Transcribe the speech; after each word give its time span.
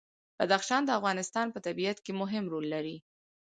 بدخشان 0.39 0.81
د 0.85 0.89
افغانستان 0.99 1.47
په 1.51 1.59
طبیعت 1.67 1.97
کې 2.05 2.11
مهم 2.21 2.43
رول 2.53 2.65
لري. 2.73 2.97